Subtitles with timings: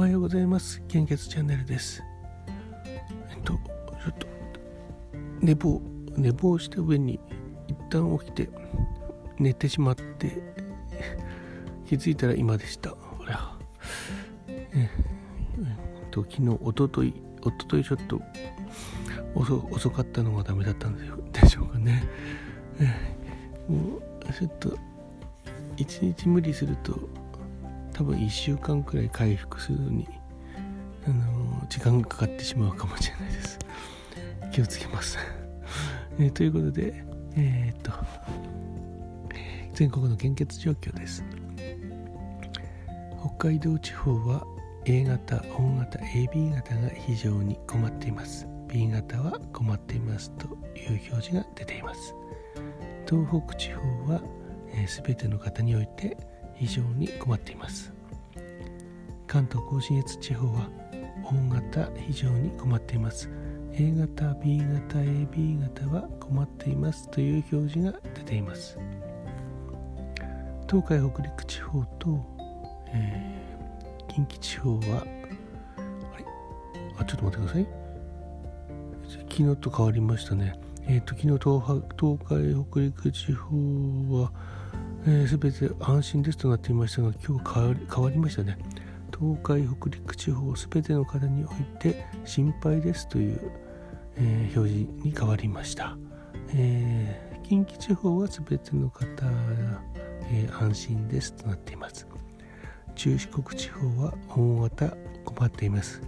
[0.00, 0.82] おはようございます。
[0.88, 2.02] 献血チャンネルです。
[2.86, 3.60] えっとちょ
[4.08, 4.26] っと
[5.42, 5.82] 寝坊
[6.16, 7.20] 寝坊した上に
[7.68, 8.48] 一旦起きて
[9.38, 10.42] 寝てしまって
[11.86, 12.92] 気づいたら今でした。
[12.92, 13.52] ほら
[14.48, 14.88] え
[16.06, 17.12] っと昨日おととい
[17.42, 18.22] おとといちょっと
[19.34, 22.08] 遅遅かったのがダメだったんでしょうかね、
[22.80, 22.86] え
[23.70, 24.78] もうちょっと
[25.76, 26.98] 一日無理すると
[28.00, 30.08] 多分1週間くらい回復するのに、
[31.06, 33.58] あの時間がかかってしまうかもしれないです。
[34.52, 35.18] 気をつけます。
[36.18, 37.04] えー、ということで
[37.36, 37.92] えー、っと
[39.74, 41.22] 全国の献血状況です。
[43.20, 44.46] 北海道地方は
[44.86, 48.48] A 型、O 型、AB 型が非常に困っています。
[48.66, 52.14] B 型は困っていますという表示が出ています。
[53.06, 54.22] 東北地方は、
[54.72, 56.16] えー、ての方において
[56.60, 57.90] 非常に困っています。
[59.26, 60.68] 関東甲信越地方は
[61.24, 63.30] O 型非常に困っています。
[63.72, 68.76] A 型 B 型 AB 型は困っていますという表示が出ています。
[70.68, 72.20] 東海北陸地方と、
[72.88, 76.24] えー、近畿地方はあれ？
[76.98, 77.66] あちょっと待ってください。
[79.30, 80.60] 昨日と変わりましたね。
[80.86, 81.38] えっ、ー、と昨日東
[81.98, 83.56] 東海北陸地方
[84.22, 84.32] は、
[85.06, 88.58] えー、て安心ですとなっていましたが今日変わりましたね。
[89.18, 93.52] 東海北陸地方すべての方において心配ですという、
[94.16, 95.96] えー、表示に変わりました、
[96.54, 99.06] えー、近畿地方はすべての方、
[100.32, 102.06] え、安心ですとなっています。
[102.94, 106.02] 中四国地方は大型困っています。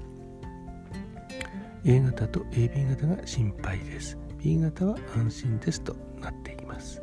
[1.84, 4.18] A 型と AB 型が心配です。
[4.38, 7.02] B 型は安心ですとなっています。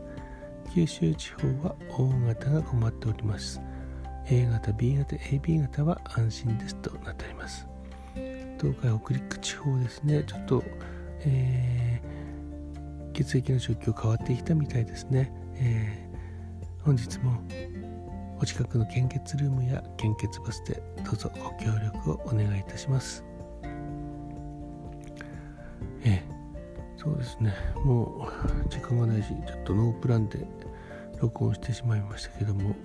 [0.74, 3.60] 九州地方は O 型が困っております。
[4.28, 7.68] A 型 B 型 AB 型は安心ですとなっております。
[8.60, 10.24] 東海北陸地方ですね。
[10.24, 10.64] ちょっと、
[11.22, 17.42] えー、血液の状況変わってきたみたいですね、えー、本日も
[18.40, 23.24] お近くの献血ルームや献血バスでどうぞご協力をお願いいたします。
[26.04, 26.39] えー、
[27.02, 27.54] そうですね。
[27.86, 28.28] も
[28.66, 30.46] う時間がないしちょっとノープランで
[31.22, 32.76] 録音してしまいましたけども。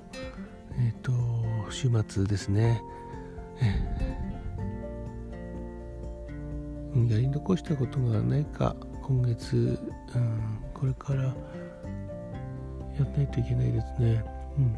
[0.79, 1.13] えっ、ー、と
[1.71, 2.81] 週末ですね、
[6.95, 9.79] やり残したことがないか今月、
[10.15, 11.35] うん、これからや
[13.01, 14.25] らないといけないですね、
[14.59, 14.77] うん。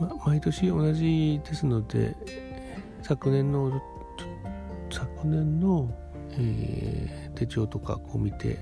[0.00, 2.14] ま、毎年同じですので
[3.02, 3.82] 昨年の
[4.90, 5.90] 昨年の、
[6.32, 8.58] えー、手帳とかこう見て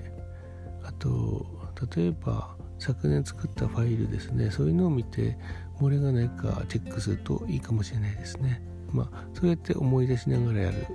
[0.85, 1.47] あと
[1.95, 5.37] 例えば昨年作ったファイルですねそういうのを見て
[5.81, 8.63] 漏れがないかチェックするといいかもしれないですね。
[8.93, 10.87] まあ、そうやって思い出しながらやる。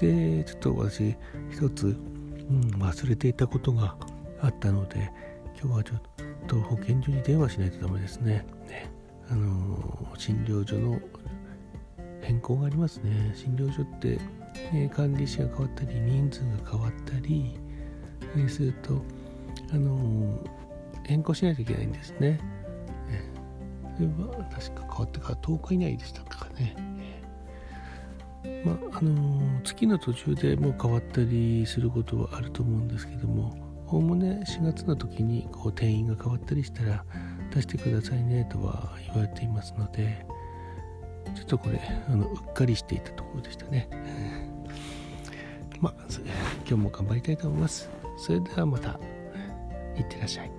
[0.00, 1.16] で、ちょっと私、
[1.50, 1.90] 一つ、う
[2.52, 3.96] ん、忘れていたことが
[4.40, 5.10] あったので、
[5.60, 6.02] 今日はちょっ
[6.46, 8.46] と保健所に電話しないとダメですね。
[8.68, 8.90] ね
[9.30, 11.00] あの診療所の
[12.20, 13.32] 変更がありますね。
[13.34, 14.18] 診療所って、
[14.72, 17.58] え、管理士が変わったり、人数が変わったり、
[18.48, 19.02] すると、
[19.72, 20.38] あの
[21.04, 22.40] 変更しないといけないんですね。
[23.96, 26.76] それは確か変わってから10日以内でしたかね。
[28.64, 37.04] まあ、あの月の途中でもう変わったりすることはあると思うんですけどもおおむね4月の時にこう定員が変わったりしたら
[37.54, 40.26] 出してくださいねとは言われていますので
[41.34, 43.88] ちょっとこれあのうっかりしていたところでしたね。
[45.80, 45.94] まあ
[46.66, 47.90] 今日も頑張りたいと思います。
[48.16, 48.98] それではまた
[49.96, 50.50] いってらっしゃい。